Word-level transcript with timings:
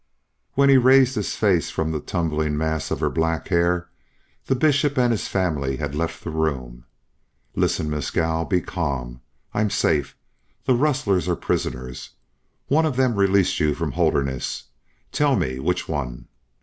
When 0.55 0.69
he 0.69 0.77
raised 0.77 1.13
his 1.13 1.35
face 1.35 1.69
from 1.69 1.91
the 1.91 1.99
tumbling 1.99 2.57
mass 2.57 2.89
of 2.89 3.01
her 3.01 3.09
black 3.11 3.49
hair, 3.49 3.87
the 4.47 4.55
Bishop 4.55 4.97
and 4.97 5.11
his 5.11 5.27
family 5.27 5.77
had 5.77 5.93
left 5.93 6.23
the 6.23 6.31
room. 6.31 6.85
"Listen, 7.55 7.87
Mescal. 7.87 8.45
Be 8.45 8.61
calm. 8.61 9.21
I'm 9.53 9.69
safe. 9.69 10.15
The 10.65 10.73
rustlers 10.73 11.29
are 11.29 11.35
prisoners. 11.35 12.09
One 12.67 12.87
of 12.87 12.95
them 12.95 13.13
released 13.13 13.59
you 13.59 13.75
from 13.75 13.91
Holderness. 13.91 14.63
Tell 15.11 15.35
me 15.35 15.59
which 15.59 15.87
one?" 15.87 16.27